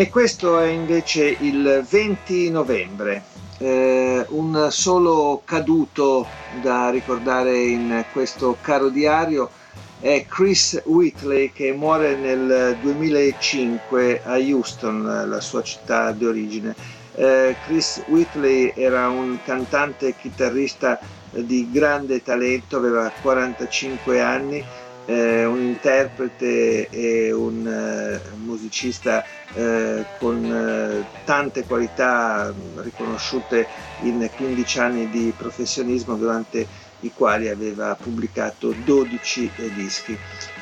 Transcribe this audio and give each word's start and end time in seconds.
E 0.00 0.10
questo 0.10 0.60
è 0.60 0.68
invece 0.68 1.36
il 1.40 1.84
20 1.90 2.50
novembre, 2.50 3.24
eh, 3.58 4.24
un 4.28 4.68
solo 4.70 5.42
caduto 5.44 6.24
da 6.62 6.88
ricordare 6.90 7.58
in 7.58 8.04
questo 8.12 8.56
caro 8.60 8.90
diario 8.90 9.50
è 9.98 10.24
Chris 10.28 10.80
Whitley 10.84 11.50
che 11.52 11.72
muore 11.72 12.14
nel 12.14 12.76
2005 12.80 14.22
a 14.22 14.36
Houston, 14.36 15.24
la 15.28 15.40
sua 15.40 15.64
città 15.64 16.12
di 16.12 16.26
origine. 16.26 16.76
Eh, 17.16 17.56
Chris 17.66 18.00
Whitley 18.06 18.72
era 18.76 19.08
un 19.08 19.36
cantante 19.44 20.06
e 20.06 20.14
chitarrista 20.16 21.00
di 21.32 21.68
grande 21.72 22.22
talento, 22.22 22.76
aveva 22.76 23.10
45 23.20 24.20
anni, 24.20 24.64
eh, 25.08 25.46
un 25.46 25.62
interprete 25.62 26.90
e 26.90 27.32
un 27.32 27.66
eh, 27.66 28.20
musicista 28.36 29.24
eh, 29.54 30.04
con 30.18 30.44
eh, 30.44 31.02
tante 31.24 31.64
qualità 31.64 32.52
riconosciute 32.76 33.66
in 34.02 34.28
15 34.36 34.78
anni 34.78 35.08
di 35.08 35.32
professionismo 35.34 36.16
durante 36.16 36.66
i 37.00 37.12
quali 37.14 37.48
aveva 37.48 37.94
pubblicato 37.94 38.74
12 38.84 39.50
eh, 39.56 39.72
dischi. 39.72 40.16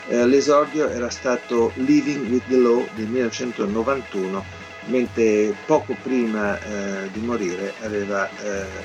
Eh, 0.08 0.26
l'esordio 0.26 0.88
era 0.90 1.10
stato 1.10 1.72
Living 1.74 2.30
with 2.30 2.44
the 2.46 2.56
Law 2.56 2.86
del 2.94 3.06
1991, 3.06 4.44
mentre 4.84 5.56
poco 5.66 5.96
prima 6.00 6.56
eh, 6.60 7.10
di 7.10 7.18
morire 7.18 7.74
aveva, 7.82 8.28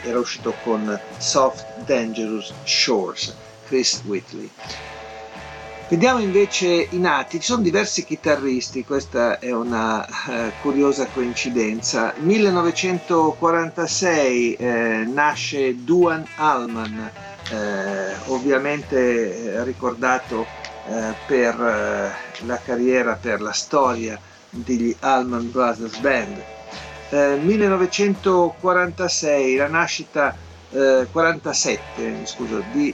era 0.01 0.17
uscito 0.17 0.55
con 0.63 0.99
Soft 1.19 1.83
Dangerous 1.85 2.51
Shores, 2.63 3.35
Chris 3.67 4.01
Whitley. 4.05 4.49
Vediamo 5.91 6.21
invece 6.21 6.87
i 6.91 6.99
nati, 6.99 7.41
ci 7.41 7.47
sono 7.47 7.61
diversi 7.61 8.05
chitarristi, 8.05 8.85
questa 8.85 9.39
è 9.39 9.51
una 9.51 10.07
eh, 10.07 10.53
curiosa 10.61 11.05
coincidenza. 11.07 12.13
1946 12.15 14.53
eh, 14.53 15.03
nasce 15.05 15.83
Duan 15.83 16.25
Allman, 16.37 17.11
eh, 17.51 18.13
ovviamente 18.27 19.51
eh, 19.51 19.65
ricordato 19.65 20.45
eh, 20.87 21.13
per 21.27 21.59
eh, 21.59 22.09
la 22.45 22.59
carriera, 22.63 23.15
per 23.15 23.41
la 23.41 23.51
storia 23.51 24.17
degli 24.49 24.95
Allman 25.01 25.51
Brothers 25.51 25.97
Band. 25.97 26.41
1946 27.41 29.55
la 29.57 29.67
nascita 29.67 30.33
47 30.69 32.21
scusa, 32.23 32.63
di 32.71 32.93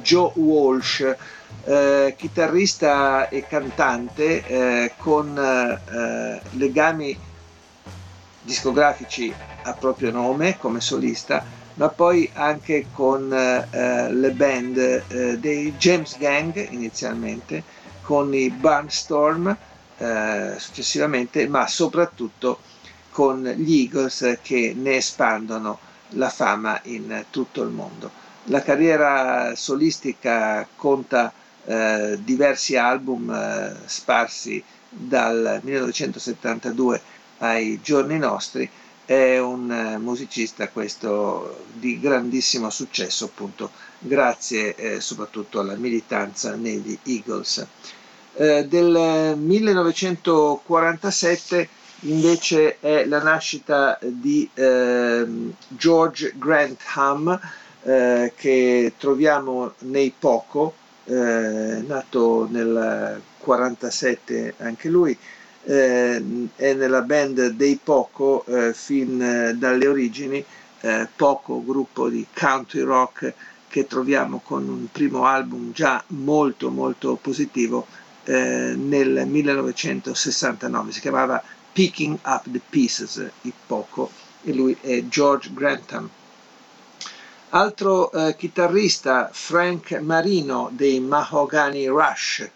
Joe 0.00 0.32
Walsh 0.36 1.16
eh, 1.64 2.14
chitarrista 2.16 3.28
e 3.28 3.46
cantante 3.46 4.44
eh, 4.44 4.92
con 4.96 5.36
eh, 5.36 6.42
legami 6.50 7.18
discografici 8.40 9.34
a 9.62 9.74
proprio 9.74 10.10
nome 10.12 10.56
come 10.56 10.80
solista, 10.80 11.44
ma 11.74 11.88
poi 11.88 12.30
anche 12.34 12.86
con 12.90 13.32
eh, 13.32 14.12
le 14.12 14.30
band 14.32 14.76
eh, 15.08 15.38
dei 15.38 15.72
James 15.72 16.16
Gang 16.16 16.54
inizialmente, 16.70 17.64
con 18.00 18.32
i 18.32 18.50
Barnstorm 18.50 19.56
eh, 19.96 20.54
successivamente, 20.58 21.48
ma 21.48 21.66
soprattutto 21.66 22.60
con 23.10 23.42
gli 23.42 23.80
Eagles 23.80 24.38
che 24.42 24.74
ne 24.76 24.96
espandono 24.96 25.80
la 26.10 26.28
fama 26.30 26.80
in 26.84 27.26
tutto 27.30 27.62
il 27.62 27.70
mondo. 27.70 28.12
La 28.48 28.62
carriera 28.62 29.56
solistica 29.56 30.68
conta 30.76 31.32
eh, 31.64 32.16
diversi 32.22 32.76
album 32.76 33.28
eh, 33.28 33.74
sparsi 33.86 34.62
dal 34.88 35.58
1972 35.64 37.00
ai 37.38 37.80
giorni 37.82 38.18
nostri, 38.18 38.70
è 39.04 39.38
un 39.38 39.68
eh, 39.70 39.98
musicista 39.98 40.68
questo 40.68 41.64
di 41.72 41.98
grandissimo 41.98 42.70
successo 42.70 43.24
appunto 43.24 43.72
grazie 43.98 44.76
eh, 44.76 45.00
soprattutto 45.00 45.58
alla 45.58 45.74
militanza 45.74 46.54
negli 46.54 46.96
Eagles. 47.02 47.66
Eh, 48.34 48.64
del 48.68 49.34
1947 49.38 51.68
invece 52.00 52.78
è 52.78 53.06
la 53.06 53.22
nascita 53.22 53.98
di 54.02 54.48
ehm, 54.54 55.54
George 55.68 56.34
Grantham 56.36 57.40
eh, 57.86 58.32
che 58.34 58.94
troviamo 58.98 59.74
nei 59.80 60.12
Poco, 60.18 60.74
eh, 61.04 61.84
nato 61.86 62.48
nel 62.50 63.22
47 63.38 64.54
anche 64.58 64.88
lui, 64.88 65.16
eh, 65.64 66.48
è 66.56 66.74
nella 66.74 67.02
band 67.02 67.50
dei 67.50 67.78
Poco 67.82 68.44
eh, 68.46 68.72
fin 68.74 69.54
dalle 69.56 69.86
origini, 69.86 70.44
eh, 70.80 71.06
Poco 71.14 71.64
gruppo 71.64 72.08
di 72.08 72.26
country 72.34 72.80
rock 72.80 73.32
che 73.68 73.86
troviamo 73.86 74.40
con 74.44 74.68
un 74.68 74.86
primo 74.90 75.24
album 75.24 75.72
già 75.72 76.02
molto 76.08 76.70
molto 76.70 77.16
positivo 77.20 77.86
eh, 78.24 78.74
nel 78.76 79.26
1969, 79.26 80.90
si 80.90 81.00
chiamava 81.00 81.40
Picking 81.72 82.18
Up 82.24 82.50
the 82.50 82.60
Pieces, 82.68 83.24
il 83.42 83.52
Poco, 83.66 84.10
e 84.42 84.52
lui 84.52 84.76
è 84.80 85.04
George 85.06 85.50
Grantham. 85.52 86.08
Altro 87.50 88.10
eh, 88.10 88.34
chitarrista, 88.36 89.30
Frank 89.32 89.92
Marino 90.00 90.68
dei 90.72 90.98
Mahogany 90.98 91.86
Rush. 91.86 92.50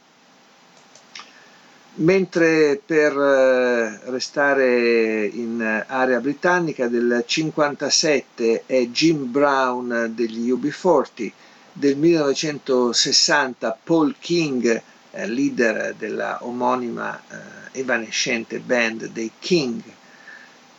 Mentre 1.94 2.80
per 2.84 3.16
eh, 3.16 4.00
restare 4.10 5.26
in 5.26 5.84
area 5.86 6.18
britannica 6.18 6.88
del 6.88 7.22
57 7.24 8.64
è 8.66 8.86
Jim 8.86 9.30
Brown 9.30 10.10
degli 10.12 10.50
UB40, 10.50 11.30
del 11.72 11.96
1960 11.96 13.78
Paul 13.84 14.16
King, 14.18 14.82
eh, 15.12 15.26
leader 15.28 15.94
della 15.96 16.38
omonima 16.44 17.16
eh, 17.28 17.78
evanescente 17.78 18.58
band 18.58 19.06
dei 19.06 19.30
King, 19.38 19.80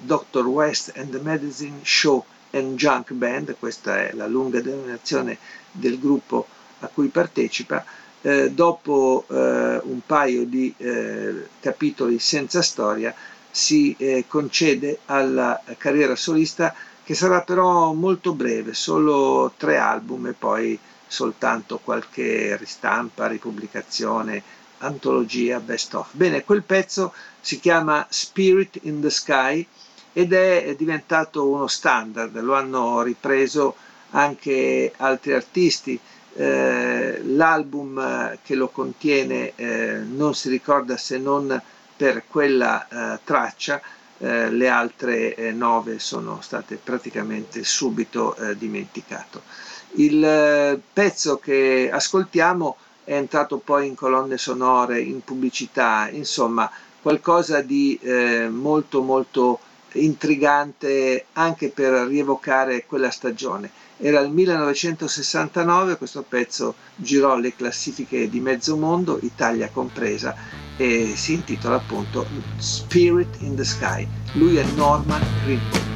Dr. 0.00 0.46
West 0.46 0.92
and 0.96 1.10
the 1.10 1.20
Medicine 1.20 1.80
Show 1.82 2.24
and 2.50 2.76
Junk 2.76 3.12
Band, 3.12 3.56
questa 3.58 4.08
è 4.08 4.12
la 4.12 4.26
lunga 4.26 4.60
denominazione 4.60 5.38
del 5.70 5.98
gruppo 5.98 6.46
a 6.80 6.88
cui 6.88 7.08
partecipa, 7.08 7.84
eh, 8.22 8.50
dopo 8.50 9.24
eh, 9.28 9.80
un 9.82 10.00
paio 10.04 10.44
di 10.44 10.72
eh, 10.76 11.46
capitoli 11.60 12.18
senza 12.18 12.62
storia 12.62 13.14
si 13.50 13.94
eh, 13.98 14.24
concede 14.26 15.00
alla 15.06 15.60
carriera 15.76 16.16
solista 16.16 16.74
che 17.04 17.14
sarà 17.14 17.42
però 17.42 17.92
molto 17.92 18.34
breve, 18.34 18.74
solo 18.74 19.52
tre 19.56 19.78
album 19.78 20.26
e 20.26 20.32
poi 20.32 20.78
soltanto 21.08 21.78
qualche 21.82 22.56
ristampa, 22.56 23.26
ripubblicazione, 23.26 24.42
antologia, 24.78 25.58
best 25.60 25.94
of. 25.94 26.08
Bene, 26.12 26.44
quel 26.44 26.62
pezzo 26.62 27.12
si 27.40 27.58
chiama 27.58 28.06
Spirit 28.08 28.78
in 28.82 29.00
the 29.00 29.10
Sky 29.10 29.66
ed 30.12 30.32
è 30.32 30.74
diventato 30.76 31.48
uno 31.48 31.66
standard, 31.66 32.38
lo 32.40 32.54
hanno 32.54 33.02
ripreso 33.02 33.74
anche 34.10 34.92
altri 34.96 35.32
artisti. 35.32 35.98
Eh, 36.34 37.20
l'album 37.24 38.38
che 38.44 38.54
lo 38.54 38.68
contiene 38.68 39.52
eh, 39.56 39.96
non 40.04 40.34
si 40.34 40.48
ricorda 40.48 40.96
se 40.96 41.18
non 41.18 41.60
per 41.96 42.24
quella 42.28 42.86
eh, 42.86 43.18
traccia, 43.24 43.80
le 44.20 44.68
altre 44.68 45.52
nove 45.52 46.00
sono 46.00 46.40
state 46.40 46.74
praticamente 46.74 47.62
subito 47.62 48.36
dimenticato. 48.56 49.42
Il 49.94 50.80
pezzo 50.92 51.38
che 51.38 51.90
ascoltiamo 51.92 52.76
è 53.04 53.14
entrato 53.14 53.58
poi 53.58 53.86
in 53.86 53.94
colonne 53.94 54.36
sonore, 54.36 55.00
in 55.00 55.22
pubblicità, 55.24 56.08
insomma 56.10 56.70
qualcosa 57.00 57.62
di 57.62 57.98
molto 58.50 59.02
molto 59.02 59.60
intrigante 59.92 61.26
anche 61.32 61.70
per 61.70 62.06
rievocare 62.06 62.84
quella 62.86 63.10
stagione. 63.10 63.70
Era 63.96 64.20
il 64.20 64.30
1969, 64.30 65.96
questo 65.96 66.22
pezzo 66.22 66.74
girò 66.94 67.36
le 67.36 67.54
classifiche 67.56 68.28
di 68.28 68.38
mezzo 68.38 68.76
mondo, 68.76 69.18
Italia 69.22 69.70
compresa, 69.72 70.36
e 70.76 71.14
si 71.16 71.32
intitola 71.32 71.76
appunto 71.76 72.24
Spirit 72.58 73.40
in 73.40 73.56
the 73.56 73.64
Sky. 73.64 74.06
Lui 74.34 74.56
è 74.56 74.64
Norman 74.76 75.22
Greenwood. 75.42 75.87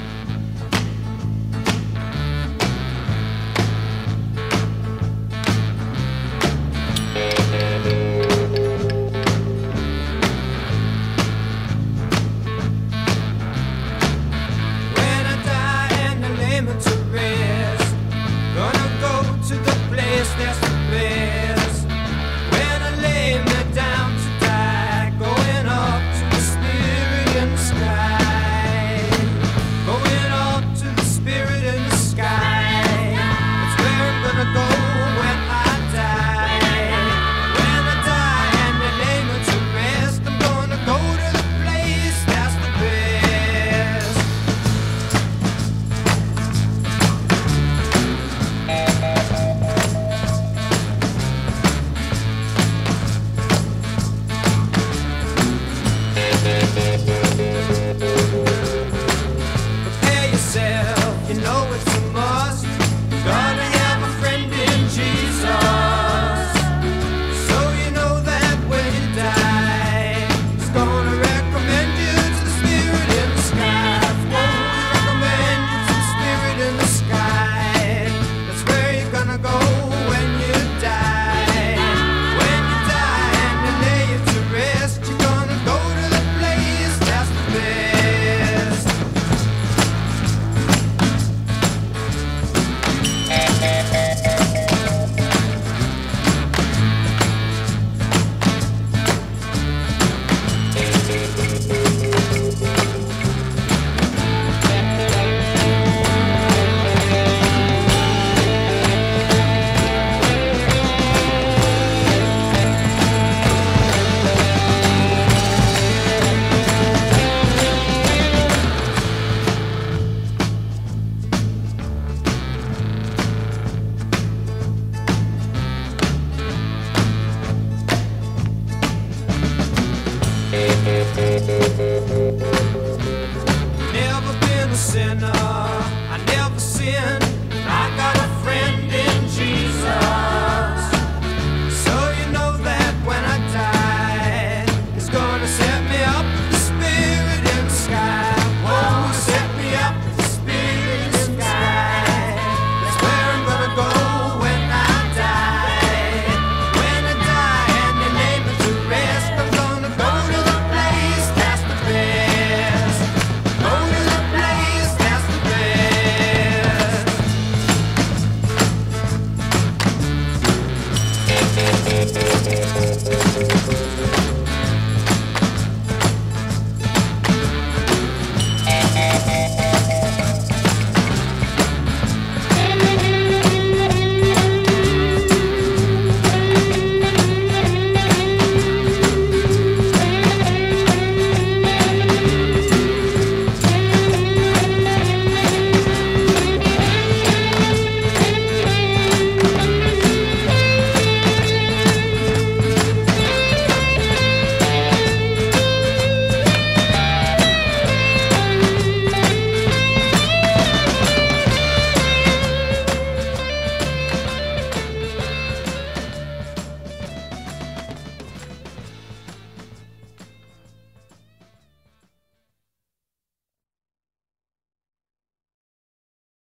sinner. 134.93 135.33
I 135.35 136.23
never 136.27 136.61
sinned. 136.61 137.22